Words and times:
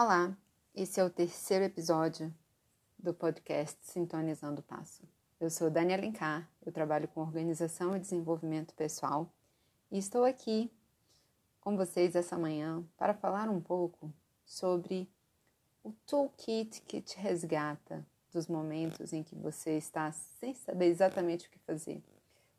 Olá, 0.00 0.32
esse 0.76 1.00
é 1.00 1.04
o 1.04 1.10
terceiro 1.10 1.64
episódio 1.64 2.32
do 2.96 3.12
podcast 3.12 3.76
Sintonizando 3.82 4.60
o 4.60 4.62
Passo. 4.62 5.02
Eu 5.40 5.50
sou 5.50 5.68
Dani 5.68 5.92
Alencar, 5.92 6.48
eu 6.64 6.70
trabalho 6.70 7.08
com 7.08 7.20
organização 7.20 7.96
e 7.96 7.98
desenvolvimento 7.98 8.72
pessoal 8.74 9.28
e 9.90 9.98
estou 9.98 10.24
aqui 10.24 10.70
com 11.60 11.76
vocês 11.76 12.14
essa 12.14 12.38
manhã 12.38 12.84
para 12.96 13.12
falar 13.12 13.48
um 13.48 13.60
pouco 13.60 14.14
sobre 14.46 15.10
o 15.82 15.90
toolkit 16.06 16.80
que 16.82 17.00
te 17.00 17.18
resgata 17.18 18.06
dos 18.32 18.46
momentos 18.46 19.12
em 19.12 19.24
que 19.24 19.34
você 19.34 19.78
está 19.78 20.12
sem 20.12 20.54
saber 20.54 20.86
exatamente 20.86 21.48
o 21.48 21.50
que 21.50 21.58
fazer. 21.58 22.00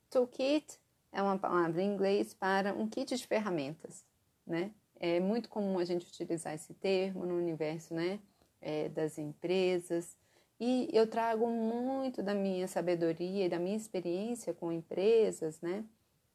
Toolkit 0.09 0.77
é 1.09 1.23
uma 1.23 1.39
palavra 1.39 1.81
em 1.81 1.93
inglês 1.93 2.33
para 2.33 2.73
um 2.73 2.85
kit 2.85 3.15
de 3.15 3.25
ferramentas, 3.25 4.03
né? 4.45 4.73
É 4.99 5.19
muito 5.19 5.47
comum 5.47 5.79
a 5.79 5.85
gente 5.85 6.07
utilizar 6.07 6.53
esse 6.53 6.73
termo 6.73 7.25
no 7.25 7.37
universo 7.37 7.93
né, 7.93 8.19
é, 8.61 8.89
das 8.89 9.17
empresas. 9.17 10.17
E 10.59 10.89
eu 10.91 11.07
trago 11.07 11.47
muito 11.47 12.21
da 12.21 12.33
minha 12.33 12.67
sabedoria 12.67 13.45
e 13.45 13.49
da 13.49 13.57
minha 13.57 13.77
experiência 13.77 14.53
com 14.53 14.71
empresas, 14.71 15.61
né? 15.61 15.85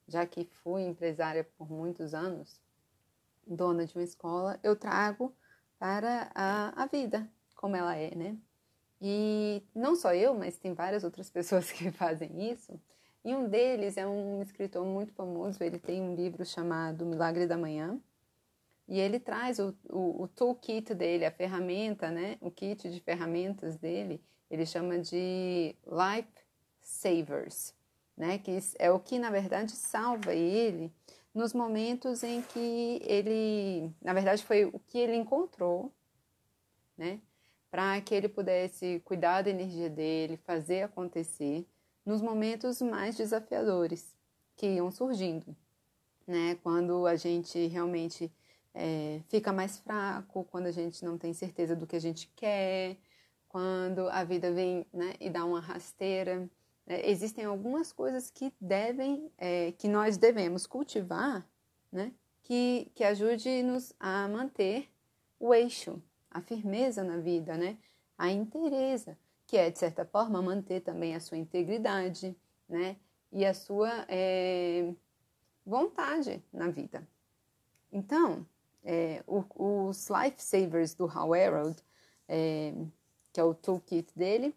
Já 0.07 0.25
que 0.25 0.45
fui 0.63 0.81
empresária 0.83 1.43
por 1.57 1.69
muitos 1.69 2.13
anos, 2.13 2.59
dona 3.45 3.85
de 3.85 3.95
uma 3.95 4.03
escola, 4.03 4.59
eu 4.63 4.75
trago 4.75 5.31
para 5.77 6.31
a, 6.33 6.83
a 6.83 6.85
vida, 6.87 7.27
como 7.55 7.75
ela 7.75 7.95
é, 7.95 8.15
né? 8.15 8.35
E 8.99 9.61
não 9.75 9.95
só 9.95 10.13
eu, 10.15 10.33
mas 10.33 10.57
tem 10.57 10.73
várias 10.73 11.03
outras 11.03 11.29
pessoas 11.31 11.71
que 11.71 11.91
fazem 11.91 12.51
isso. 12.51 12.79
E 13.23 13.35
um 13.35 13.47
deles 13.47 13.97
é 13.97 14.07
um 14.07 14.41
escritor 14.41 14.85
muito 14.85 15.13
famoso, 15.13 15.63
ele 15.63 15.79
tem 15.79 16.01
um 16.01 16.15
livro 16.15 16.45
chamado 16.45 17.05
Milagre 17.05 17.47
da 17.47 17.57
Manhã, 17.57 17.99
e 18.87 18.99
ele 18.99 19.19
traz 19.19 19.59
o, 19.59 19.75
o, 19.89 20.23
o 20.23 20.27
toolkit 20.27 20.93
dele, 20.93 21.25
a 21.25 21.31
ferramenta, 21.31 22.11
né? 22.11 22.37
O 22.39 22.51
kit 22.51 22.89
de 22.89 22.99
ferramentas 22.99 23.75
dele, 23.77 24.21
ele 24.49 24.65
chama 24.65 24.99
de 24.99 25.75
Life 25.85 26.29
Savers, 26.81 27.73
né? 28.15 28.37
Que 28.37 28.59
é 28.77 28.91
o 28.91 28.99
que 28.99 29.17
na 29.17 29.31
verdade 29.31 29.71
salva 29.71 30.33
ele 30.33 30.93
nos 31.33 31.53
momentos 31.53 32.23
em 32.23 32.41
que 32.41 33.01
ele, 33.03 33.91
na 34.01 34.13
verdade, 34.13 34.41
foi 34.41 34.63
o 34.65 34.79
que 34.79 34.97
ele 34.97 35.15
encontrou, 35.17 35.91
né? 36.97 37.19
Para 37.69 37.99
que 37.99 38.15
ele 38.15 38.29
pudesse 38.29 39.01
cuidar 39.03 39.41
da 39.41 39.49
energia 39.49 39.89
dele, 39.89 40.37
fazer 40.37 40.83
acontecer 40.83 41.67
nos 42.05 42.21
momentos 42.21 42.81
mais 42.81 43.17
desafiadores 43.17 44.15
que 44.55 44.65
iam 44.65 44.89
surgindo, 44.89 45.53
né? 46.25 46.55
Quando 46.63 47.05
a 47.05 47.17
gente 47.17 47.67
realmente 47.67 48.31
é, 48.75 49.21
fica 49.29 49.53
mais 49.53 49.79
fraco, 49.79 50.43
quando 50.51 50.65
a 50.65 50.71
gente 50.71 51.03
não 51.05 51.17
tem 51.17 51.33
certeza 51.33 51.75
do 51.75 51.87
que 51.87 51.95
a 51.95 51.99
gente 51.99 52.29
quer, 52.35 52.97
quando 53.47 54.09
a 54.09 54.23
vida 54.25 54.51
vem 54.51 54.85
né, 54.93 55.13
e 55.17 55.29
dá 55.29 55.45
uma 55.45 55.61
rasteira. 55.61 56.49
É, 56.85 57.09
existem 57.09 57.45
algumas 57.45 57.93
coisas 57.93 58.29
que 58.29 58.53
devem, 58.59 59.31
é, 59.37 59.71
que 59.71 59.87
nós 59.87 60.17
devemos 60.17 60.67
cultivar, 60.67 61.47
né, 61.89 62.11
que, 62.43 62.91
que 62.93 63.03
ajude-nos 63.03 63.93
a 63.97 64.27
manter 64.27 64.89
o 65.39 65.53
eixo, 65.53 66.01
a 66.29 66.41
firmeza 66.41 67.01
na 67.01 67.17
vida, 67.17 67.55
né, 67.55 67.77
a 68.17 68.29
inteireza, 68.29 69.17
que 69.47 69.55
é, 69.55 69.71
de 69.71 69.79
certa 69.79 70.03
forma, 70.03 70.41
manter 70.41 70.81
também 70.81 71.15
a 71.15 71.21
sua 71.21 71.37
integridade, 71.37 72.35
né, 72.67 72.97
e 73.31 73.45
a 73.45 73.53
sua 73.53 74.05
é, 74.09 74.93
vontade 75.65 76.43
na 76.51 76.69
vida. 76.69 77.07
Então, 77.91 78.45
é, 78.85 79.23
os 79.27 80.07
Lifesavers 80.09 80.93
do 80.93 81.07
Hal 81.07 81.35
Herald, 81.35 81.83
é, 82.27 82.73
que 83.33 83.39
é 83.39 83.43
o 83.43 83.55
toolkit 83.55 84.07
dele, 84.15 84.55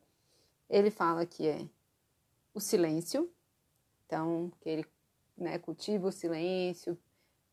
ele 0.68 0.90
fala 0.90 1.24
que 1.24 1.48
é 1.48 1.66
o 2.52 2.60
silêncio, 2.60 3.32
então 4.06 4.52
que 4.60 4.68
ele 4.68 4.86
né, 5.36 5.58
cultiva 5.58 6.08
o 6.08 6.12
silêncio, 6.12 6.98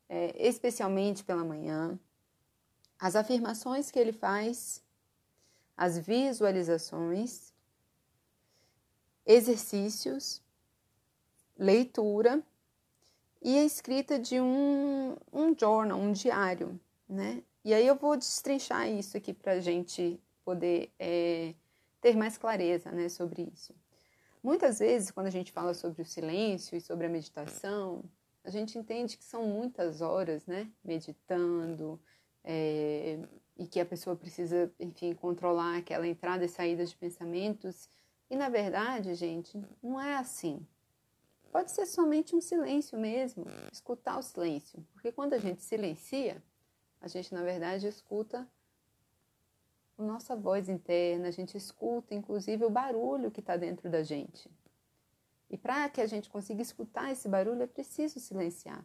é, 0.08 0.46
especialmente 0.46 1.24
pela 1.24 1.42
manhã, 1.42 1.98
as 2.98 3.16
afirmações 3.16 3.90
que 3.90 3.98
ele 3.98 4.12
faz, 4.12 4.82
as 5.76 5.98
visualizações, 5.98 7.54
exercícios, 9.24 10.42
leitura 11.58 12.42
e 13.46 13.56
a 13.56 13.64
escrita 13.64 14.18
de 14.18 14.40
um, 14.40 15.16
um 15.32 15.56
journal, 15.56 15.96
um 15.96 16.10
diário, 16.10 16.80
né? 17.08 17.44
E 17.64 17.72
aí 17.72 17.86
eu 17.86 17.94
vou 17.94 18.16
destrinchar 18.16 18.90
isso 18.90 19.16
aqui 19.16 19.32
para 19.32 19.52
a 19.52 19.60
gente 19.60 20.20
poder 20.44 20.92
é, 20.98 21.54
ter 22.00 22.16
mais 22.16 22.36
clareza 22.36 22.90
né, 22.90 23.08
sobre 23.08 23.48
isso. 23.54 23.72
Muitas 24.42 24.80
vezes, 24.80 25.12
quando 25.12 25.28
a 25.28 25.30
gente 25.30 25.52
fala 25.52 25.74
sobre 25.74 26.02
o 26.02 26.04
silêncio 26.04 26.76
e 26.76 26.80
sobre 26.80 27.06
a 27.06 27.08
meditação, 27.08 28.02
a 28.42 28.50
gente 28.50 28.76
entende 28.76 29.16
que 29.16 29.24
são 29.24 29.46
muitas 29.46 30.00
horas, 30.00 30.44
né, 30.44 30.68
meditando, 30.84 32.00
é, 32.42 33.20
e 33.56 33.64
que 33.68 33.78
a 33.78 33.86
pessoa 33.86 34.16
precisa, 34.16 34.72
enfim, 34.80 35.14
controlar 35.14 35.76
aquela 35.76 36.08
entrada 36.08 36.44
e 36.44 36.48
saída 36.48 36.84
de 36.84 36.96
pensamentos. 36.96 37.88
E 38.28 38.34
na 38.34 38.48
verdade, 38.48 39.14
gente, 39.14 39.56
não 39.80 40.00
é 40.00 40.16
assim. 40.16 40.66
Pode 41.50 41.70
ser 41.70 41.86
somente 41.86 42.34
um 42.34 42.40
silêncio 42.40 42.98
mesmo, 42.98 43.46
escutar 43.72 44.18
o 44.18 44.22
silêncio, 44.22 44.84
porque 44.92 45.10
quando 45.10 45.32
a 45.32 45.38
gente 45.38 45.62
silencia, 45.62 46.42
a 47.00 47.08
gente 47.08 47.32
na 47.32 47.42
verdade 47.42 47.86
escuta 47.86 48.46
a 49.96 50.02
nossa 50.02 50.36
voz 50.36 50.68
interna, 50.68 51.28
a 51.28 51.30
gente 51.30 51.56
escuta 51.56 52.14
inclusive 52.14 52.64
o 52.64 52.70
barulho 52.70 53.30
que 53.30 53.40
está 53.40 53.56
dentro 53.56 53.88
da 53.88 54.02
gente. 54.02 54.50
E 55.48 55.56
para 55.56 55.88
que 55.88 56.00
a 56.00 56.06
gente 56.06 56.28
consiga 56.28 56.60
escutar 56.60 57.10
esse 57.12 57.28
barulho, 57.28 57.62
é 57.62 57.66
preciso 57.66 58.18
silenciar. 58.18 58.84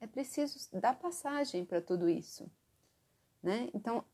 É 0.00 0.06
preciso 0.06 0.58
dar 0.72 0.98
passagem 0.98 1.64
para 1.64 1.80
tudo 1.80 2.08
isso. 2.08 2.50
Né? 3.42 3.68
Então, 3.74 4.04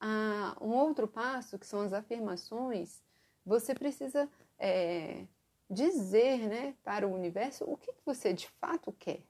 um 0.61 0.71
outro 0.71 1.07
passo, 1.07 1.59
que 1.59 1.67
são 1.67 1.81
as 1.81 1.93
afirmações, 1.93 3.03
você 3.45 3.75
precisa 3.75 4.29
é, 4.59 5.27
dizer 5.69 6.49
né, 6.49 6.75
para 6.83 7.07
o 7.07 7.13
universo 7.13 7.65
o 7.65 7.77
que 7.77 7.93
você 8.05 8.33
de 8.33 8.49
fato 8.61 8.93
quer. 8.93 9.23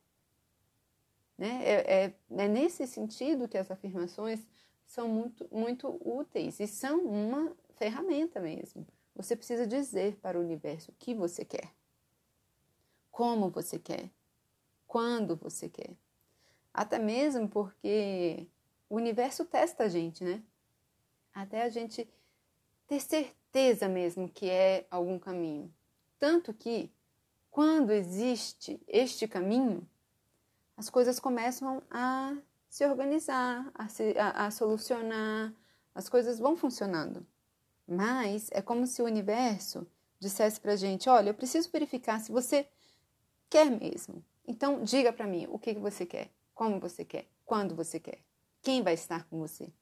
Né? 1.37 1.63
É, 1.65 2.05
é, 2.05 2.15
é 2.31 2.49
nesse 2.49 2.87
sentido 2.87 3.49
que 3.49 3.59
as 3.59 3.71
afirmações 3.71 4.47
são 4.87 5.09
muito, 5.09 5.49
muito 5.51 6.01
úteis 6.05 6.61
e 6.61 6.67
são 6.67 7.01
uma 7.01 7.55
ferramenta 7.77 8.41
mesmo. 8.41 8.87
Você 9.15 9.35
precisa 9.35 9.67
dizer 9.67 10.17
para 10.17 10.39
o 10.39 10.43
universo 10.43 10.91
o 10.91 10.95
que 10.99 11.15
você 11.15 11.45
quer, 11.45 11.73
como 13.11 13.51
você 13.51 13.79
quer, 13.79 14.11
quando 14.87 15.37
você 15.37 15.69
quer. 15.69 15.97
Até 16.73 16.99
mesmo 16.99 17.49
porque 17.49 18.47
o 18.89 18.97
universo 18.97 19.45
testa 19.45 19.85
a 19.85 19.89
gente, 19.89 20.23
né? 20.23 20.43
Até 21.35 21.63
a 21.63 21.69
gente 21.69 22.09
ter 22.87 23.01
certeza 23.01 23.89
mesmo 23.89 24.29
que 24.29 24.49
é 24.49 24.87
algum 24.91 25.19
caminho. 25.19 25.73
Tanto 26.19 26.53
que, 26.55 26.91
quando 27.51 27.91
existe 27.91 28.81
este 28.89 29.29
caminho, 29.29 29.87
as 30.77 30.91
coisas 30.91 31.19
começam 31.19 31.83
a 31.91 32.37
se 32.69 32.85
organizar, 32.87 33.71
a, 33.75 33.89
se, 33.89 34.17
a, 34.19 34.47
a 34.47 34.51
solucionar, 34.51 35.55
as 35.95 36.09
coisas 36.09 36.39
vão 36.39 36.57
funcionando. 36.57 37.27
Mas 37.87 38.51
é 38.53 38.61
como 38.61 38.87
se 38.87 39.01
o 39.01 39.05
universo 39.05 39.87
dissesse 40.19 40.61
para 40.61 40.73
a 40.73 40.77
gente: 40.77 41.09
olha, 41.09 41.31
eu 41.31 41.35
preciso 41.35 41.71
verificar 41.71 42.21
se 42.21 42.33
você 42.33 42.69
quer 43.49 43.71
mesmo. 43.71 44.25
Então, 44.47 44.83
diga 44.83 45.13
para 45.13 45.27
mim 45.27 45.47
o 45.51 45.59
que, 45.59 45.75
que 45.75 45.81
você 45.81 46.05
quer, 46.05 46.31
como 46.55 46.79
você 46.79 47.05
quer, 47.05 47.27
quando 47.45 47.75
você 47.75 47.99
quer, 47.99 48.21
quem 48.63 48.83
vai 48.83 48.95
estar 48.95 49.25
com 49.29 49.39
você. 49.39 49.73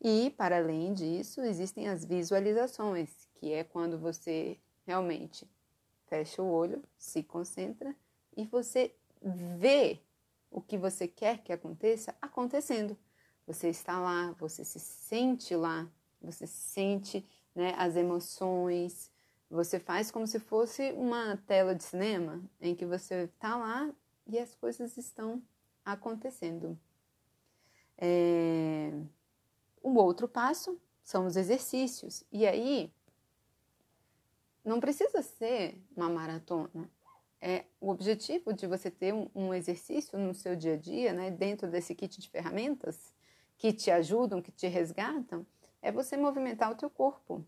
E, 0.00 0.30
para 0.30 0.58
além 0.58 0.94
disso, 0.94 1.40
existem 1.40 1.88
as 1.88 2.04
visualizações, 2.04 3.10
que 3.34 3.52
é 3.52 3.64
quando 3.64 3.98
você 3.98 4.58
realmente 4.86 5.46
fecha 6.08 6.42
o 6.42 6.50
olho, 6.50 6.82
se 6.98 7.22
concentra 7.22 7.94
e 8.36 8.44
você 8.44 8.94
vê 9.22 10.00
o 10.50 10.60
que 10.60 10.78
você 10.78 11.06
quer 11.06 11.42
que 11.42 11.52
aconteça 11.52 12.14
acontecendo. 12.20 12.96
Você 13.46 13.68
está 13.68 13.98
lá, 13.98 14.32
você 14.38 14.64
se 14.64 14.78
sente 14.78 15.54
lá, 15.54 15.90
você 16.20 16.46
sente 16.46 17.26
né, 17.54 17.74
as 17.76 17.96
emoções, 17.96 19.10
você 19.50 19.78
faz 19.78 20.10
como 20.10 20.26
se 20.26 20.38
fosse 20.38 20.92
uma 20.92 21.36
tela 21.46 21.74
de 21.74 21.82
cinema 21.82 22.42
em 22.60 22.74
que 22.74 22.84
você 22.84 23.24
está 23.24 23.56
lá 23.56 23.90
e 24.26 24.38
as 24.38 24.54
coisas 24.54 24.96
estão 24.96 25.42
acontecendo. 25.84 26.78
É... 27.96 28.92
O 29.82 29.94
outro 29.94 30.28
passo 30.28 30.78
são 31.02 31.26
os 31.26 31.36
exercícios. 31.36 32.24
E 32.30 32.46
aí 32.46 32.92
não 34.68 34.80
precisa 34.80 35.22
ser 35.22 35.82
uma 35.96 36.08
maratona. 36.08 36.90
É 37.40 37.64
o 37.80 37.88
objetivo 37.88 38.52
de 38.52 38.66
você 38.66 38.90
ter 38.90 39.14
um, 39.14 39.28
um 39.34 39.54
exercício 39.54 40.18
no 40.18 40.34
seu 40.34 40.56
dia 40.56 40.74
a 40.74 40.76
dia, 40.76 41.12
né, 41.12 41.30
dentro 41.30 41.68
desse 41.68 41.94
kit 41.94 42.20
de 42.20 42.28
ferramentas, 42.28 43.14
que 43.56 43.72
te 43.72 43.90
ajudam, 43.90 44.42
que 44.42 44.52
te 44.52 44.66
resgatam, 44.66 45.46
é 45.80 45.90
você 45.90 46.16
movimentar 46.16 46.70
o 46.70 46.74
teu 46.74 46.90
corpo 46.90 47.44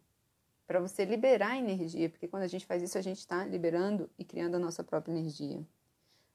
para 0.66 0.80
você 0.80 1.04
liberar 1.04 1.58
energia, 1.58 2.08
porque 2.08 2.28
quando 2.28 2.44
a 2.44 2.48
gente 2.48 2.64
faz 2.64 2.82
isso, 2.82 2.96
a 2.96 3.02
gente 3.02 3.18
está 3.18 3.44
liberando 3.44 4.08
e 4.16 4.24
criando 4.24 4.54
a 4.54 4.58
nossa 4.58 4.84
própria 4.84 5.12
energia. 5.12 5.60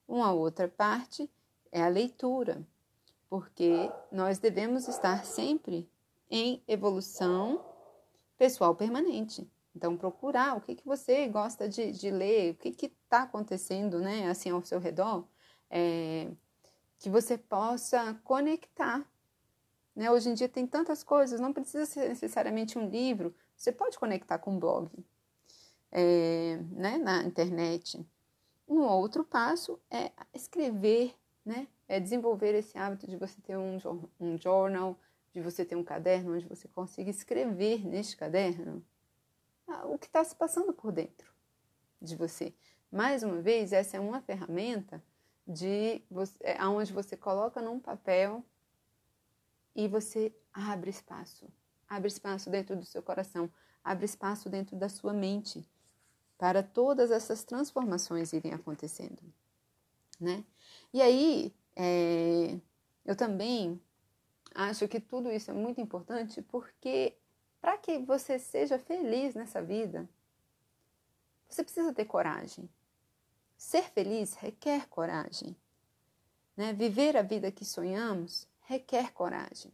Uma 0.07 0.33
outra 0.33 0.67
parte 0.67 1.29
é 1.71 1.81
a 1.81 1.87
leitura, 1.87 2.61
porque 3.29 3.89
nós 4.11 4.37
devemos 4.37 4.87
estar 4.87 5.25
sempre 5.25 5.89
em 6.29 6.61
evolução 6.67 7.63
pessoal 8.37 8.75
permanente. 8.75 9.49
Então, 9.75 9.97
procurar 9.97 10.55
o 10.55 10.61
que, 10.61 10.73
que 10.75 10.85
você 10.85 11.27
gosta 11.27 11.67
de, 11.67 11.91
de 11.91 12.09
ler, 12.09 12.53
o 12.53 12.55
que 12.55 12.85
está 12.85 13.23
acontecendo, 13.23 13.99
né, 13.99 14.29
assim, 14.29 14.49
ao 14.49 14.63
seu 14.63 14.79
redor, 14.79 15.27
é, 15.69 16.31
que 16.97 17.09
você 17.09 17.37
possa 17.37 18.13
conectar. 18.23 19.05
Né? 19.93 20.09
Hoje 20.09 20.29
em 20.29 20.33
dia 20.33 20.47
tem 20.47 20.65
tantas 20.65 21.03
coisas, 21.03 21.41
não 21.41 21.51
precisa 21.51 21.85
ser 21.85 22.07
necessariamente 22.07 22.79
um 22.79 22.89
livro, 22.89 23.35
você 23.55 23.71
pode 23.71 23.99
conectar 23.99 24.37
com 24.37 24.51
um 24.51 24.59
blog, 24.59 24.89
é, 25.91 26.57
né, 26.71 26.97
na 26.97 27.23
internet. 27.23 28.05
Um 28.67 28.81
outro 28.81 29.25
passo 29.25 29.79
é 29.91 30.11
escrever, 30.33 31.13
né? 31.45 31.67
É 31.87 31.99
desenvolver 31.99 32.55
esse 32.55 32.77
hábito 32.77 33.07
de 33.07 33.15
você 33.15 33.39
ter 33.41 33.55
um, 33.57 33.77
um 34.19 34.37
journal, 34.37 34.99
de 35.31 35.39
você 35.39 35.63
ter 35.63 35.75
um 35.75 35.83
caderno 35.83 36.33
onde 36.33 36.47
você 36.47 36.67
consiga 36.67 37.09
escrever 37.09 37.85
neste 37.85 38.17
caderno 38.17 38.83
o 39.85 39.97
que 39.97 40.07
está 40.07 40.23
se 40.23 40.35
passando 40.35 40.73
por 40.73 40.91
dentro 40.91 41.31
de 42.01 42.15
você. 42.15 42.53
Mais 42.91 43.23
uma 43.23 43.41
vez, 43.41 43.73
essa 43.73 43.97
é 43.97 43.99
uma 43.99 44.21
ferramenta 44.21 45.03
de 45.47 46.01
você, 46.09 46.37
é, 46.41 46.65
onde 46.65 46.93
você 46.93 47.15
coloca 47.15 47.61
num 47.61 47.79
papel 47.79 48.43
e 49.75 49.87
você 49.87 50.33
abre 50.53 50.89
espaço. 50.89 51.47
Abre 51.87 52.07
espaço 52.07 52.49
dentro 52.49 52.75
do 52.75 52.85
seu 52.85 53.03
coração, 53.03 53.51
abre 53.83 54.05
espaço 54.05 54.49
dentro 54.49 54.75
da 54.75 54.89
sua 54.89 55.13
mente 55.13 55.67
para 56.37 56.63
todas 56.63 57.11
essas 57.11 57.43
transformações 57.43 58.33
irem 58.33 58.53
acontecendo, 58.53 59.21
né? 60.19 60.43
E 60.93 61.01
aí, 61.01 61.55
é, 61.75 62.59
eu 63.05 63.15
também 63.15 63.81
acho 64.53 64.87
que 64.87 64.99
tudo 64.99 65.31
isso 65.31 65.51
é 65.51 65.53
muito 65.53 65.79
importante 65.79 66.41
porque 66.41 67.15
para 67.65 67.79
que 67.79 67.97
você 67.97 68.37
seja 68.37 68.77
feliz 68.77 69.33
nessa 69.33 69.59
vida, 69.59 70.07
você 71.49 71.63
precisa 71.63 71.91
ter 71.91 72.05
coragem. 72.05 72.69
Ser 73.57 73.85
feliz 73.85 74.35
requer 74.35 74.87
coragem. 74.87 75.57
Né? 76.55 76.73
Viver 76.73 77.17
a 77.17 77.23
vida 77.23 77.51
que 77.51 77.65
sonhamos 77.65 78.47
requer 78.61 79.11
coragem. 79.13 79.73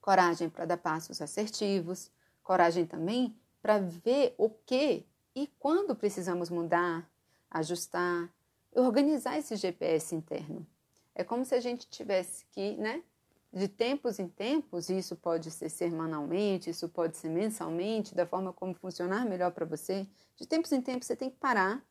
Coragem 0.00 0.50
para 0.50 0.64
dar 0.64 0.78
passos 0.78 1.22
assertivos, 1.22 2.10
coragem 2.42 2.84
também 2.84 3.38
para 3.62 3.78
ver 3.78 4.34
o 4.36 4.50
que 4.50 5.06
e 5.36 5.46
quando 5.56 5.94
precisamos 5.94 6.50
mudar, 6.50 7.08
ajustar, 7.48 8.28
organizar 8.72 9.38
esse 9.38 9.54
GPS 9.54 10.16
interno. 10.16 10.66
É 11.14 11.22
como 11.22 11.44
se 11.44 11.54
a 11.54 11.60
gente 11.60 11.88
tivesse 11.88 12.44
que, 12.46 12.76
né, 12.76 13.04
de 13.52 13.66
tempos 13.66 14.18
em 14.18 14.28
tempos, 14.28 14.88
isso 14.88 15.16
pode 15.16 15.50
ser 15.50 15.68
semanalmente, 15.68 16.70
isso 16.70 16.88
pode 16.88 17.16
ser 17.16 17.28
mensalmente, 17.28 18.14
da 18.14 18.24
forma 18.24 18.52
como 18.52 18.74
funcionar 18.74 19.26
melhor 19.26 19.50
para 19.50 19.66
você. 19.66 20.06
De 20.36 20.46
tempos 20.46 20.70
em 20.72 20.80
tempos 20.80 21.06
você 21.06 21.16
tem 21.16 21.30
que 21.30 21.36
parar 21.36 21.84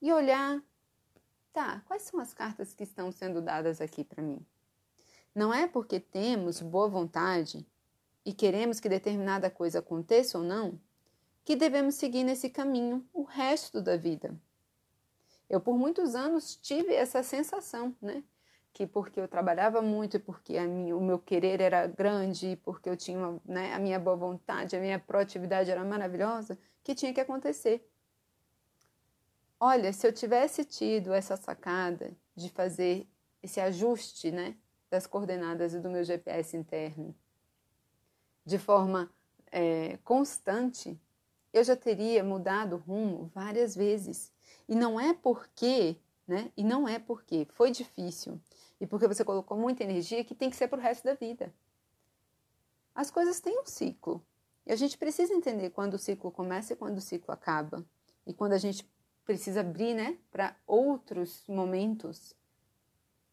e 0.00 0.12
olhar, 0.12 0.62
tá, 1.52 1.82
quais 1.86 2.02
são 2.02 2.20
as 2.20 2.34
cartas 2.34 2.74
que 2.74 2.84
estão 2.84 3.10
sendo 3.10 3.40
dadas 3.40 3.80
aqui 3.80 4.04
para 4.04 4.22
mim? 4.22 4.44
Não 5.34 5.52
é 5.52 5.66
porque 5.66 5.98
temos 5.98 6.60
boa 6.60 6.88
vontade 6.88 7.66
e 8.24 8.32
queremos 8.32 8.78
que 8.78 8.88
determinada 8.88 9.50
coisa 9.50 9.78
aconteça 9.78 10.38
ou 10.38 10.44
não, 10.44 10.78
que 11.44 11.56
devemos 11.56 11.94
seguir 11.94 12.24
nesse 12.24 12.50
caminho 12.50 13.06
o 13.12 13.22
resto 13.22 13.80
da 13.80 13.96
vida. 13.96 14.34
Eu 15.48 15.60
por 15.60 15.76
muitos 15.76 16.14
anos 16.14 16.56
tive 16.56 16.94
essa 16.94 17.22
sensação, 17.22 17.94
né? 18.00 18.22
Que 18.74 18.88
porque 18.88 19.20
eu 19.20 19.28
trabalhava 19.28 19.80
muito 19.80 20.16
e 20.16 20.18
porque 20.18 20.58
minha, 20.66 20.96
o 20.96 21.00
meu 21.00 21.16
querer 21.16 21.60
era 21.60 21.86
grande 21.86 22.48
e 22.48 22.56
porque 22.56 22.90
eu 22.90 22.96
tinha 22.96 23.16
uma, 23.16 23.40
né, 23.44 23.72
a 23.72 23.78
minha 23.78 24.00
boa 24.00 24.16
vontade, 24.16 24.76
a 24.76 24.80
minha 24.80 24.98
proatividade 24.98 25.70
era 25.70 25.84
maravilhosa, 25.84 26.58
que 26.82 26.92
tinha 26.92 27.14
que 27.14 27.20
acontecer. 27.20 27.88
Olha, 29.60 29.92
se 29.92 30.04
eu 30.04 30.12
tivesse 30.12 30.64
tido 30.64 31.12
essa 31.12 31.36
sacada 31.36 32.12
de 32.34 32.50
fazer 32.50 33.06
esse 33.40 33.60
ajuste 33.60 34.32
né, 34.32 34.56
das 34.90 35.06
coordenadas 35.06 35.72
do 35.80 35.88
meu 35.88 36.02
GPS 36.02 36.56
interno 36.56 37.14
de 38.44 38.58
forma 38.58 39.08
é, 39.52 39.98
constante, 40.02 41.00
eu 41.52 41.62
já 41.62 41.76
teria 41.76 42.24
mudado 42.24 42.74
o 42.74 42.78
rumo 42.78 43.30
várias 43.32 43.76
vezes. 43.76 44.32
E 44.68 44.74
não 44.74 44.98
é 44.98 45.14
porque, 45.14 45.96
né? 46.26 46.50
E 46.56 46.64
não 46.64 46.88
é 46.88 46.98
porque 46.98 47.46
foi 47.52 47.70
difícil 47.70 48.40
e 48.84 48.86
porque 48.86 49.08
você 49.08 49.24
colocou 49.24 49.56
muita 49.56 49.82
energia 49.82 50.22
que 50.22 50.34
tem 50.34 50.50
que 50.50 50.56
ser 50.56 50.68
para 50.68 50.78
o 50.78 50.82
resto 50.82 51.04
da 51.04 51.14
vida. 51.14 51.50
As 52.94 53.10
coisas 53.10 53.40
têm 53.40 53.58
um 53.58 53.64
ciclo. 53.64 54.22
E 54.66 54.72
a 54.72 54.76
gente 54.76 54.98
precisa 54.98 55.32
entender 55.32 55.70
quando 55.70 55.94
o 55.94 55.98
ciclo 55.98 56.30
começa 56.30 56.74
e 56.74 56.76
quando 56.76 56.98
o 56.98 57.00
ciclo 57.00 57.32
acaba. 57.32 57.82
E 58.26 58.34
quando 58.34 58.52
a 58.52 58.58
gente 58.58 58.86
precisa 59.24 59.60
abrir 59.60 59.94
né, 59.94 60.18
para 60.30 60.54
outros 60.66 61.44
momentos 61.48 62.36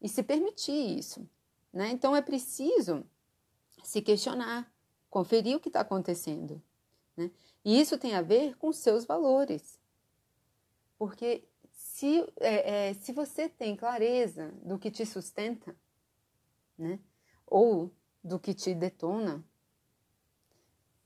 e 0.00 0.08
se 0.08 0.22
permitir 0.22 0.98
isso. 0.98 1.28
Né? 1.70 1.90
Então 1.90 2.16
é 2.16 2.22
preciso 2.22 3.04
se 3.84 4.00
questionar, 4.00 4.72
conferir 5.10 5.58
o 5.58 5.60
que 5.60 5.68
está 5.68 5.80
acontecendo. 5.80 6.62
Né? 7.14 7.30
E 7.62 7.78
isso 7.78 7.98
tem 7.98 8.14
a 8.14 8.22
ver 8.22 8.56
com 8.56 8.72
seus 8.72 9.04
valores. 9.04 9.78
Porque 10.98 11.44
se, 12.02 12.32
é, 12.40 12.88
é, 12.88 12.94
se 12.94 13.12
você 13.12 13.48
tem 13.48 13.76
clareza 13.76 14.52
do 14.60 14.76
que 14.76 14.90
te 14.90 15.06
sustenta, 15.06 15.72
né? 16.76 16.98
Ou 17.46 17.92
do 18.24 18.40
que 18.40 18.52
te 18.52 18.74
detona, 18.74 19.44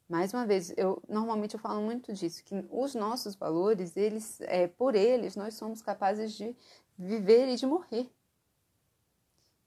mais 0.08 0.32
uma 0.32 0.46
vez, 0.46 0.72
eu 0.75 1.02
normalmente 1.06 1.52
eu 1.52 1.60
falo 1.60 1.82
muito 1.82 2.14
disso, 2.14 2.43
que 2.43 2.54
os 2.70 2.94
nossos 2.94 3.35
valores, 3.35 3.94
eles, 3.94 4.40
é, 4.40 4.68
por 4.68 4.94
eles, 4.94 5.37
nós 5.37 5.52
somos 5.52 5.82
capazes 5.82 6.32
de 6.32 6.56
viver 6.97 7.47
e 7.49 7.56
de 7.56 7.66
morrer 7.66 8.11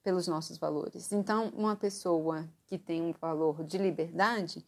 pelos 0.01 0.27
nossos 0.27 0.58
valores. 0.58 1.12
Então, 1.12 1.50
uma 1.50 1.75
pessoa 1.75 2.50
que 2.65 2.80
tem 2.80 3.03
um 3.03 3.13
valor 3.13 3.63
de 3.63 3.77
liberdade 3.77 4.65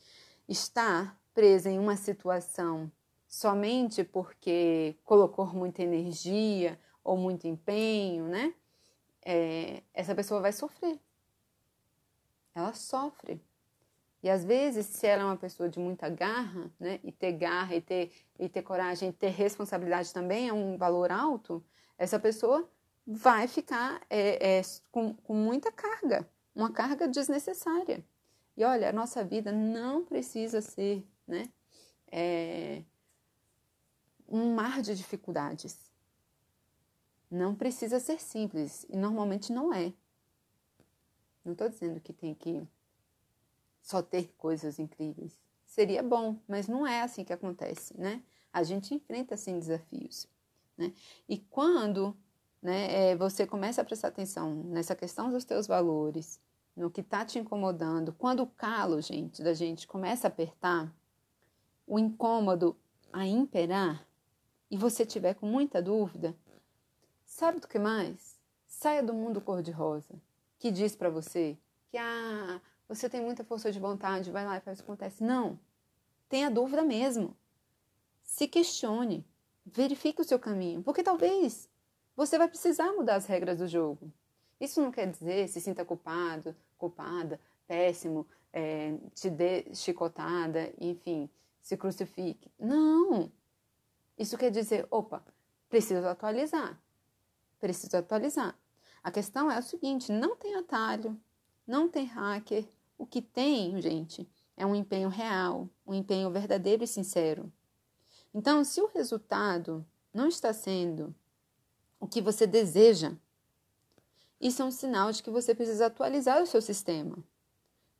está 0.48 1.18
presa 1.34 1.72
em 1.72 1.80
uma 1.80 1.96
situação 1.96 2.92
somente 3.32 4.04
porque 4.04 4.98
colocou 5.06 5.48
muita 5.48 5.82
energia 5.82 6.78
ou 7.02 7.16
muito 7.16 7.48
empenho, 7.48 8.26
né? 8.28 8.54
É, 9.24 9.82
essa 9.94 10.14
pessoa 10.14 10.42
vai 10.42 10.52
sofrer. 10.52 11.00
Ela 12.54 12.74
sofre. 12.74 13.42
E 14.22 14.30
às 14.30 14.44
vezes, 14.44 14.86
se 14.86 15.08
ela 15.08 15.22
é 15.24 15.26
uma 15.26 15.38
pessoa 15.38 15.70
de 15.70 15.80
muita 15.80 16.10
garra, 16.10 16.70
né? 16.78 17.00
E 17.06 17.12
ter 17.12 17.32
garra, 17.32 17.74
e 17.74 17.80
ter, 17.80 18.12
e 18.38 18.50
ter 18.50 18.64
coragem, 18.64 19.10
e 19.10 19.14
ter 19.14 19.30
responsabilidade 19.30 20.14
também 20.14 20.50
é 20.50 20.54
um 20.54 20.78
valor 20.78 21.10
alto, 21.10 21.64
essa 21.98 22.20
pessoa 22.20 22.70
vai 23.08 23.48
ficar 23.48 24.02
é, 24.10 24.60
é, 24.60 24.62
com, 24.92 25.14
com 25.14 25.34
muita 25.34 25.72
carga, 25.72 26.30
uma 26.54 26.72
carga 26.72 27.08
desnecessária. 27.08 28.04
E 28.58 28.64
olha, 28.66 28.90
a 28.90 28.94
nossa 28.94 29.24
vida 29.24 29.54
não 29.54 30.04
precisa 30.04 30.60
ser, 30.60 31.08
né? 31.26 31.50
É, 32.12 32.84
um 34.32 34.54
mar 34.56 34.82
de 34.82 34.96
dificuldades. 34.96 35.78
Não 37.30 37.54
precisa 37.54 38.00
ser 38.00 38.20
simples 38.20 38.86
e 38.90 38.96
normalmente 38.96 39.52
não 39.52 39.74
é. 39.74 39.94
Não 41.44 41.54
estou 41.54 41.70
dizendo 41.70 42.00
que 42.00 42.14
tem 42.14 42.34
que 42.34 42.62
só 43.82 44.02
ter 44.02 44.34
coisas 44.38 44.80
incríveis. 44.80 45.40
Seria 45.66 46.04
bom, 46.04 46.38
mas 46.48 46.68
não 46.68 46.86
é 46.86 47.02
assim 47.02 47.24
que 47.24 47.34
acontece, 47.34 47.98
né? 47.98 48.24
A 48.52 48.64
gente 48.64 48.94
enfrenta 48.94 49.36
assim 49.36 49.58
desafios, 49.58 50.28
né? 50.78 50.94
E 51.28 51.38
quando 51.38 52.16
né, 52.62 53.12
é, 53.12 53.16
você 53.16 53.48
começa 53.48 53.82
a 53.82 53.86
prestar 53.86 54.10
atenção 54.10 54.54
nessa 54.66 54.96
questão 54.96 55.32
dos 55.32 55.46
teus 55.46 55.68
valores, 55.68 56.40
no 56.76 56.92
que 56.92 57.02
está 57.02 57.26
te 57.26 57.40
incomodando, 57.40 58.14
quando 58.14 58.44
o 58.44 58.48
calo, 58.48 59.02
gente, 59.02 59.42
da 59.42 59.54
gente 59.54 59.88
começa 59.88 60.28
a 60.28 60.30
apertar, 60.30 60.94
o 61.88 61.98
incômodo 61.98 62.78
a 63.12 63.26
imperar, 63.26 64.06
e 64.72 64.78
você 64.78 65.06
tiver 65.06 65.34
com 65.36 65.46
muita 65.46 65.82
dúvida, 65.82 66.34
sabe 67.26 67.60
do 67.60 67.68
que 67.68 67.78
mais? 67.78 68.40
Saia 68.66 69.04
do 69.04 69.14
mundo 69.14 69.42
cor-de-rosa, 69.42 70.16
que 70.58 70.72
diz 70.72 70.96
para 70.96 71.10
você 71.10 71.58
que 71.90 71.98
ah, 71.98 72.62
você 72.88 73.10
tem 73.10 73.22
muita 73.22 73.44
força 73.44 73.70
de 73.70 73.80
vontade, 73.82 74.32
vai 74.32 74.46
lá 74.46 74.56
e 74.56 74.62
faz 74.62 74.80
o 74.80 74.84
que 74.84 74.90
acontece. 74.90 75.22
Não. 75.22 75.60
Tenha 76.30 76.50
dúvida 76.50 76.84
mesmo. 76.84 77.36
Se 78.24 78.48
questione. 78.48 79.26
Verifique 79.64 80.22
o 80.22 80.24
seu 80.24 80.40
caminho, 80.40 80.82
porque 80.82 81.04
talvez 81.04 81.70
você 82.16 82.38
vai 82.38 82.48
precisar 82.48 82.92
mudar 82.94 83.16
as 83.16 83.28
regras 83.28 83.60
do 83.60 83.68
jogo. 83.68 84.12
Isso 84.60 84.82
não 84.82 84.92
quer 84.92 85.08
dizer 85.08 85.48
se 85.50 85.62
sinta 85.62 85.86
culpado, 85.86 86.56
culpada, 86.78 87.40
péssimo, 87.68 88.26
é, 88.52 88.98
te 89.14 89.30
dê 89.30 89.74
chicotada, 89.76 90.74
enfim, 90.80 91.30
se 91.62 91.78
crucifique. 91.78 92.52
Não! 92.58 93.32
Isso 94.22 94.38
quer 94.38 94.52
dizer, 94.52 94.88
opa, 94.92 95.26
preciso 95.68 96.08
atualizar. 96.08 96.80
Preciso 97.60 97.98
atualizar. 97.98 98.56
A 99.02 99.10
questão 99.10 99.50
é 99.50 99.58
o 99.58 99.64
seguinte: 99.64 100.12
não 100.12 100.36
tem 100.36 100.54
atalho, 100.54 101.20
não 101.66 101.90
tem 101.90 102.06
hacker. 102.06 102.68
O 103.00 103.06
que 103.08 103.20
tem, 103.20 103.82
gente, 103.82 104.30
é 104.56 104.64
um 104.64 104.76
empenho 104.76 105.10
real, 105.10 105.68
um 105.88 105.96
empenho 105.96 106.30
verdadeiro 106.30 106.84
e 106.84 106.88
sincero. 106.88 107.52
Então, 108.32 108.64
se 108.64 108.80
o 108.80 108.86
resultado 108.86 109.84
não 110.14 110.28
está 110.28 110.54
sendo 110.54 111.16
o 112.00 112.08
que 112.08 112.22
você 112.22 112.46
deseja, 112.46 113.14
isso 114.40 114.62
é 114.62 114.66
um 114.66 114.72
sinal 114.72 115.12
de 115.12 115.24
que 115.24 115.32
você 115.32 115.56
precisa 115.56 115.88
atualizar 115.88 116.44
o 116.44 116.46
seu 116.46 116.62
sistema, 116.62 117.18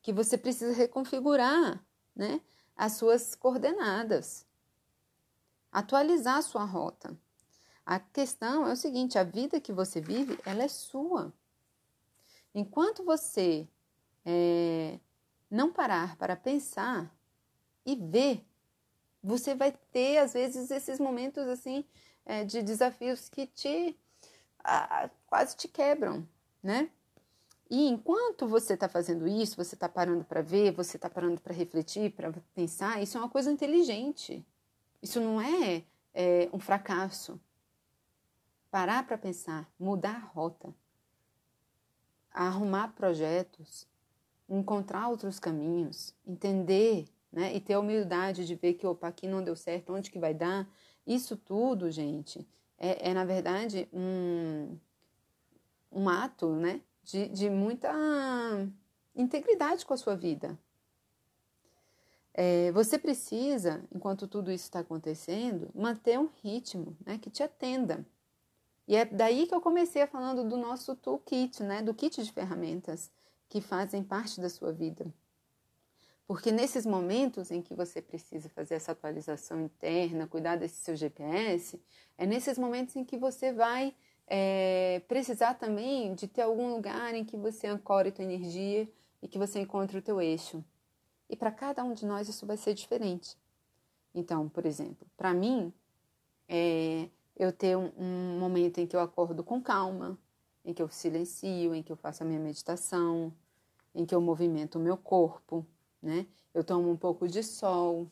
que 0.04 0.14
você 0.14 0.38
precisa 0.38 0.72
reconfigurar 0.72 1.84
né, 2.16 2.42
as 2.76 2.94
suas 2.94 3.34
coordenadas, 3.34 4.46
atualizar 5.72 6.42
sua 6.44 6.66
rota. 6.66 7.18
A 7.86 8.00
questão 8.00 8.68
é 8.68 8.74
o 8.74 8.78
seguinte: 8.78 9.18
a 9.18 9.24
vida 9.24 9.60
que 9.60 9.72
você 9.72 10.02
vive, 10.02 10.38
ela 10.46 10.64
é 10.64 10.68
sua. 10.68 11.34
Enquanto 12.54 13.04
você 13.04 13.68
é, 14.26 15.00
não 15.50 15.72
parar 15.72 16.16
para 16.18 16.36
pensar 16.36 17.14
e 17.86 17.96
ver, 17.96 18.46
você 19.24 19.56
vai 19.56 19.72
ter 19.92 20.18
às 20.18 20.34
vezes 20.34 20.70
esses 20.70 21.00
momentos 21.00 21.48
assim 21.48 21.86
é, 22.26 22.44
de 22.44 22.62
desafios 22.62 23.30
que 23.30 23.48
te 23.48 23.98
quase 25.26 25.56
te 25.56 25.68
quebram, 25.68 26.28
né? 26.62 26.92
E 27.68 27.88
enquanto 27.88 28.48
você 28.48 28.74
está 28.74 28.88
fazendo 28.88 29.28
isso, 29.28 29.56
você 29.56 29.76
está 29.76 29.90
parando 29.90 30.24
para 30.24 30.42
ver, 30.42 30.72
você 30.72 30.98
está 30.98 31.10
parando 31.10 31.40
para 31.42 31.54
refletir, 31.54 32.12
para 32.12 32.32
pensar, 32.54 33.02
isso 33.02 33.18
é 33.18 33.22
uma 33.22 33.30
coisa 33.30 33.50
inteligente. 33.50 34.46
Isso 35.02 35.20
não 35.20 35.42
é, 35.42 35.84
é 36.14 36.50
um 36.54 36.60
fracasso. 36.60 37.40
Parar 38.70 39.06
para 39.06 39.18
pensar, 39.18 39.70
mudar 39.78 40.16
a 40.16 40.20
rota, 40.20 40.74
arrumar 42.32 42.94
projetos, 42.94 43.88
encontrar 44.48 45.10
outros 45.10 45.40
caminhos, 45.40 46.16
entender, 46.26 47.06
né? 47.32 47.54
E 47.56 47.60
ter 47.60 47.74
a 47.74 47.80
humildade 47.80 48.46
de 48.46 48.56
ver 48.56 48.74
que, 48.74 48.86
opa, 48.86 49.08
aqui 49.08 49.28
não 49.28 49.44
deu 49.44 49.56
certo, 49.56 49.94
onde 49.94 50.12
que 50.12 50.20
vai 50.20 50.34
dar? 50.34 50.70
Isso 51.06 51.36
tudo, 51.36 51.90
gente, 51.90 52.48
é, 52.78 53.10
é 53.10 53.14
na 53.14 53.26
verdade 53.26 53.90
um, 53.92 54.78
um 55.92 56.10
ato, 56.10 56.50
né? 56.56 56.82
De, 57.04 57.28
de 57.30 57.50
muita 57.50 57.92
integridade 59.16 59.86
com 59.86 59.94
a 59.94 59.98
sua 59.98 60.16
vida. 60.16 60.58
É, 62.34 62.72
você 62.72 62.98
precisa, 62.98 63.84
enquanto 63.94 64.28
tudo 64.28 64.52
isso 64.52 64.64
está 64.66 64.80
acontecendo, 64.80 65.70
manter 65.76 66.18
um 66.18 66.30
ritmo 66.42 66.96
né, 67.06 67.18
que 67.18 67.30
te 67.30 67.44
atenda. 67.44 68.06
E 68.88 68.96
é 68.96 69.06
daí 69.06 69.48
que 69.48 69.54
eu 69.56 69.62
comecei 69.62 70.06
falando 70.08 70.44
do 70.44 70.58
nosso 70.58 70.96
toolkit, 70.96 71.64
né? 71.64 71.82
Do 71.82 71.94
kit 71.94 72.22
de 72.22 72.32
ferramentas 72.32 73.12
que 73.48 73.62
fazem 73.62 74.04
parte 74.04 74.42
da 74.42 74.50
sua 74.50 74.72
vida. 74.72 75.06
Porque 76.28 76.52
nesses 76.52 76.86
momentos 76.86 77.52
em 77.52 77.62
que 77.62 77.76
você 77.76 78.02
precisa 78.02 78.50
fazer 78.50 78.76
essa 78.76 78.94
atualização 78.94 79.62
interna, 79.62 80.28
cuidar 80.28 80.56
desse 80.56 80.76
seu 80.76 80.96
GPS, 80.96 81.82
é 82.18 82.26
nesses 82.26 82.58
momentos 82.58 82.96
em 82.96 83.04
que 83.04 83.18
você 83.18 83.52
vai 83.52 83.94
é, 84.28 85.02
precisar 85.08 85.56
também 85.56 86.14
de 86.14 86.28
ter 86.28 86.44
algum 86.44 86.74
lugar 86.74 87.14
em 87.14 87.26
que 87.26 87.36
você 87.36 87.68
ancore 87.68 88.12
tua 88.12 88.24
energia 88.24 88.90
e 89.22 89.28
que 89.28 89.38
você 89.38 89.60
encontre 89.60 89.98
o 89.98 90.02
teu 90.02 90.22
eixo. 90.22 90.64
E 91.32 91.36
para 91.38 91.50
cada 91.50 91.82
um 91.82 91.94
de 91.94 92.06
nós 92.06 92.28
isso 92.28 92.46
vai 92.46 92.58
ser 92.58 92.74
diferente. 92.74 93.38
Então, 94.14 94.50
por 94.50 94.66
exemplo, 94.66 95.08
para 95.16 95.34
mim, 95.34 95.74
é, 96.48 97.08
eu 97.38 97.54
ter 97.54 97.78
um, 97.78 97.90
um 97.98 98.38
momento 98.38 98.80
em 98.80 98.86
que 98.86 98.94
eu 98.94 99.00
acordo 99.00 99.42
com 99.42 99.62
calma, 99.62 100.20
em 100.66 100.74
que 100.74 100.82
eu 100.82 100.90
silencio, 100.90 101.74
em 101.74 101.82
que 101.82 101.90
eu 101.90 101.96
faço 101.96 102.22
a 102.22 102.26
minha 102.26 102.40
meditação, 102.40 103.34
em 103.96 104.06
que 104.06 104.14
eu 104.14 104.20
movimento 104.20 104.78
o 104.78 104.82
meu 104.82 104.98
corpo, 104.98 105.66
né? 106.02 106.28
Eu 106.54 106.66
tomo 106.66 106.92
um 106.92 106.98
pouco 106.98 107.26
de 107.30 107.42
sol, 107.42 108.12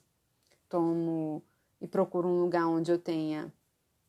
tomo 0.70 1.44
e 1.82 1.88
procuro 1.88 2.30
um 2.30 2.42
lugar 2.42 2.68
onde 2.68 2.90
eu 2.90 2.98
tenha 2.98 3.52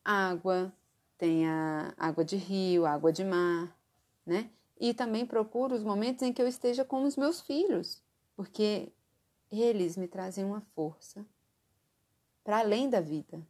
água, 0.05 0.71
tenha 1.17 1.93
água 1.97 2.23
de 2.23 2.37
rio, 2.37 2.85
água 2.85 3.11
de 3.11 3.25
mar, 3.25 3.77
né? 4.25 4.49
E 4.79 4.93
também 4.93 5.25
procuro 5.25 5.75
os 5.75 5.83
momentos 5.83 6.23
em 6.23 6.31
que 6.31 6.41
eu 6.41 6.47
esteja 6.47 6.85
com 6.85 7.03
os 7.03 7.17
meus 7.17 7.41
filhos, 7.41 8.01
porque 8.37 8.91
eles 9.59 9.97
me 9.97 10.07
trazem 10.07 10.45
uma 10.45 10.61
força 10.75 11.25
para 12.43 12.59
além 12.59 12.89
da 12.89 13.01
vida, 13.01 13.41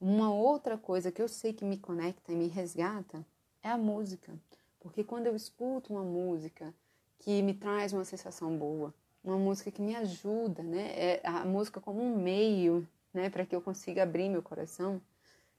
uma 0.00 0.32
outra 0.32 0.78
coisa 0.78 1.12
que 1.12 1.20
eu 1.20 1.28
sei 1.28 1.52
que 1.52 1.64
me 1.64 1.76
conecta 1.76 2.32
e 2.32 2.36
me 2.36 2.48
resgata 2.48 3.24
é 3.62 3.68
a 3.68 3.76
música. 3.76 4.32
Porque 4.80 5.04
quando 5.04 5.26
eu 5.26 5.36
escuto 5.36 5.92
uma 5.92 6.02
música 6.02 6.72
que 7.18 7.42
me 7.42 7.52
traz 7.52 7.92
uma 7.92 8.04
sensação 8.04 8.56
boa, 8.56 8.94
uma 9.22 9.36
música 9.36 9.70
que 9.70 9.82
me 9.82 9.94
ajuda, 9.94 10.62
né? 10.62 10.92
É 10.96 11.20
a 11.22 11.44
música 11.44 11.80
como 11.80 12.00
um 12.02 12.16
meio, 12.16 12.88
né, 13.12 13.28
para 13.28 13.44
que 13.44 13.54
eu 13.54 13.60
consiga 13.60 14.02
abrir 14.02 14.30
meu 14.30 14.42
coração. 14.42 15.00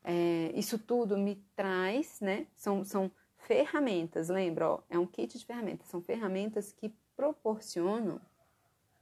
É, 0.04 0.52
isso 0.56 0.80
tudo 0.80 1.16
me 1.18 1.36
traz, 1.56 2.20
né? 2.20 2.48
São, 2.56 2.84
são 2.84 3.12
ferramentas, 3.38 4.30
lembra? 4.30 4.70
Ó, 4.72 4.80
é 4.90 4.98
um 4.98 5.06
kit 5.06 5.38
de 5.38 5.46
ferramentas. 5.46 5.88
São 5.88 6.02
ferramentas 6.02 6.72
que 6.72 6.92
proporcionam, 7.16 8.20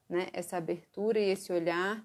né? 0.09 0.27
Essa 0.33 0.57
abertura 0.57 1.19
e 1.19 1.29
esse 1.29 1.53
olhar 1.53 2.03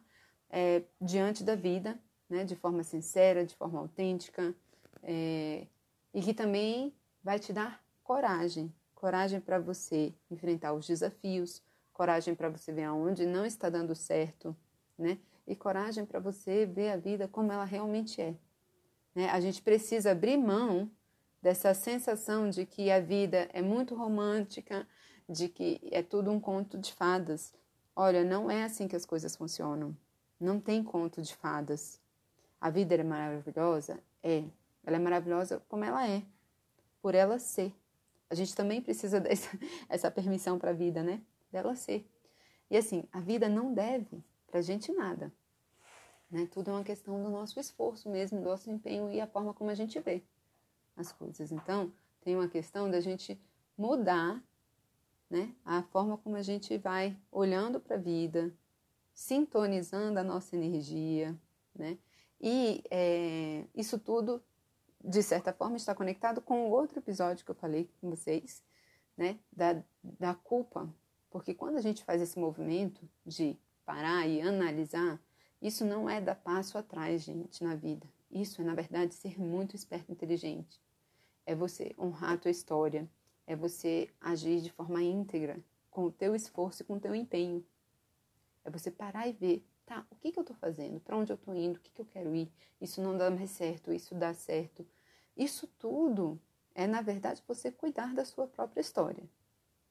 é, 0.50 0.82
diante 1.00 1.42
da 1.42 1.54
vida 1.56 1.98
né, 2.28 2.44
de 2.44 2.54
forma 2.54 2.82
sincera, 2.82 3.44
de 3.44 3.54
forma 3.54 3.78
autêntica, 3.80 4.54
é, 5.02 5.66
e 6.12 6.20
que 6.20 6.34
também 6.34 6.94
vai 7.22 7.38
te 7.38 7.52
dar 7.52 7.82
coragem 8.02 8.72
coragem 9.04 9.38
para 9.38 9.58
você 9.58 10.14
enfrentar 10.30 10.72
os 10.72 10.86
desafios, 10.86 11.62
coragem 11.92 12.34
para 12.34 12.48
você 12.48 12.72
ver 12.72 12.84
aonde 12.84 13.26
não 13.26 13.44
está 13.44 13.68
dando 13.68 13.94
certo, 13.94 14.56
né? 14.96 15.18
E 15.46 15.54
coragem 15.54 16.06
para 16.06 16.18
você 16.18 16.64
ver 16.64 16.88
a 16.88 16.96
vida 16.96 17.28
como 17.28 17.52
ela 17.52 17.66
realmente 17.66 18.22
é. 18.22 18.34
Né? 19.14 19.28
A 19.28 19.38
gente 19.40 19.60
precisa 19.60 20.12
abrir 20.12 20.38
mão 20.38 20.90
dessa 21.42 21.74
sensação 21.74 22.48
de 22.48 22.64
que 22.64 22.90
a 22.90 22.98
vida 22.98 23.46
é 23.52 23.60
muito 23.60 23.94
romântica, 23.94 24.88
de 25.28 25.50
que 25.50 25.86
é 25.92 26.02
tudo 26.02 26.30
um 26.30 26.40
conto 26.40 26.78
de 26.78 26.90
fadas. 26.94 27.52
Olha, 27.96 28.24
não 28.24 28.50
é 28.50 28.64
assim 28.64 28.88
que 28.88 28.96
as 28.96 29.06
coisas 29.06 29.36
funcionam. 29.36 29.96
Não 30.40 30.60
tem 30.60 30.82
conto 30.82 31.22
de 31.22 31.34
fadas. 31.34 32.00
A 32.60 32.70
vida 32.70 32.94
é 32.94 33.02
maravilhosa? 33.02 34.00
É. 34.22 34.44
Ela 34.84 34.96
é 34.96 34.98
maravilhosa 34.98 35.62
como 35.68 35.84
ela 35.84 36.06
é, 36.06 36.22
por 37.00 37.14
ela 37.14 37.38
ser. 37.38 37.72
A 38.28 38.34
gente 38.34 38.54
também 38.54 38.82
precisa 38.82 39.18
dessa 39.20 39.48
essa 39.88 40.10
permissão 40.10 40.58
para 40.58 40.70
a 40.70 40.74
vida, 40.74 41.02
né? 41.02 41.22
Dela 41.50 41.74
ser. 41.74 42.06
E 42.70 42.76
assim, 42.76 43.04
a 43.12 43.20
vida 43.20 43.48
não 43.48 43.72
deve 43.72 44.22
para 44.46 44.58
a 44.58 44.62
gente 44.62 44.92
nada. 44.92 45.32
Né? 46.30 46.48
Tudo 46.50 46.70
é 46.70 46.72
uma 46.74 46.84
questão 46.84 47.22
do 47.22 47.30
nosso 47.30 47.60
esforço 47.60 48.08
mesmo, 48.08 48.40
do 48.40 48.48
nosso 48.48 48.70
empenho 48.70 49.10
e 49.10 49.20
a 49.20 49.26
forma 49.26 49.54
como 49.54 49.70
a 49.70 49.74
gente 49.74 49.98
vê 50.00 50.22
as 50.96 51.12
coisas. 51.12 51.52
Então, 51.52 51.92
tem 52.22 52.34
uma 52.34 52.48
questão 52.48 52.90
da 52.90 53.00
gente 53.00 53.40
mudar 53.76 54.42
né? 55.34 55.52
a 55.64 55.82
forma 55.82 56.16
como 56.16 56.36
a 56.36 56.42
gente 56.42 56.78
vai 56.78 57.16
olhando 57.32 57.80
para 57.80 57.96
a 57.96 57.98
vida, 57.98 58.54
sintonizando 59.12 60.20
a 60.20 60.22
nossa 60.22 60.54
energia, 60.54 61.36
né? 61.74 61.98
E 62.40 62.84
é, 62.88 63.64
isso 63.74 63.98
tudo, 63.98 64.40
de 65.02 65.22
certa 65.24 65.52
forma, 65.52 65.76
está 65.76 65.92
conectado 65.92 66.40
com 66.40 66.68
o 66.68 66.70
outro 66.70 67.00
episódio 67.00 67.44
que 67.44 67.50
eu 67.50 67.54
falei 67.56 67.90
com 68.00 68.10
vocês, 68.10 68.62
né? 69.16 69.40
Da, 69.52 69.82
da 70.04 70.34
culpa. 70.34 70.88
Porque 71.30 71.52
quando 71.52 71.78
a 71.78 71.80
gente 71.80 72.04
faz 72.04 72.22
esse 72.22 72.38
movimento 72.38 73.02
de 73.26 73.58
parar 73.84 74.28
e 74.28 74.40
analisar, 74.40 75.20
isso 75.60 75.84
não 75.84 76.08
é 76.08 76.20
dar 76.20 76.36
passo 76.36 76.78
atrás, 76.78 77.22
gente, 77.22 77.64
na 77.64 77.74
vida. 77.74 78.06
Isso 78.30 78.62
é, 78.62 78.64
na 78.64 78.74
verdade, 78.74 79.14
ser 79.14 79.40
muito 79.40 79.74
esperto 79.74 80.10
e 80.10 80.12
inteligente. 80.12 80.80
É 81.44 81.56
você 81.56 81.92
honrar 81.98 82.34
a 82.34 82.38
tua 82.38 82.52
história, 82.52 83.08
é 83.46 83.54
você 83.54 84.08
agir 84.20 84.60
de 84.60 84.70
forma 84.70 85.02
íntegra, 85.02 85.58
com 85.90 86.04
o 86.04 86.12
teu 86.12 86.34
esforço 86.34 86.82
e 86.82 86.84
com 86.84 86.94
o 86.94 87.00
teu 87.00 87.14
empenho. 87.14 87.64
É 88.64 88.70
você 88.70 88.90
parar 88.90 89.28
e 89.28 89.32
ver 89.32 89.66
tá, 89.84 90.06
o 90.10 90.16
que, 90.16 90.32
que 90.32 90.38
eu 90.38 90.42
estou 90.42 90.56
fazendo? 90.56 91.00
Para 91.00 91.16
onde 91.16 91.32
eu 91.32 91.36
estou 91.36 91.54
indo? 91.54 91.76
O 91.76 91.80
que, 91.80 91.90
que 91.90 92.00
eu 92.00 92.06
quero 92.06 92.34
ir? 92.34 92.50
Isso 92.80 93.00
não 93.00 93.16
dá 93.16 93.30
mais 93.30 93.50
certo, 93.50 93.92
isso 93.92 94.14
dá 94.14 94.32
certo. 94.34 94.86
Isso 95.36 95.66
tudo 95.78 96.40
é, 96.74 96.86
na 96.86 97.00
verdade, 97.00 97.42
você 97.46 97.70
cuidar 97.70 98.12
da 98.14 98.24
sua 98.24 98.46
própria 98.46 98.80
história. 98.80 99.22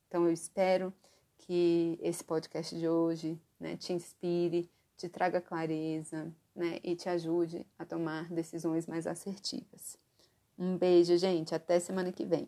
Então, 0.08 0.26
eu 0.26 0.34
espero 0.34 0.94
que 1.38 1.98
esse 2.02 2.24
podcast 2.24 2.78
de 2.78 2.88
hoje 2.88 3.40
né, 3.60 3.78
te 3.78 3.94
inspire, 3.94 4.70
te 4.98 5.08
traga 5.08 5.42
clareza 5.42 6.34
né, 6.56 6.80
e 6.84 6.96
te 6.96 7.08
ajude 7.08 7.66
a 7.80 7.86
tomar 7.86 8.30
decisões 8.30 8.86
mais 8.86 9.08
assertivas. 9.08 9.98
Um 10.58 10.78
beijo, 10.78 11.18
gente. 11.18 11.56
Até 11.56 11.80
semana 11.80 12.12
que 12.12 12.26
vem. 12.26 12.48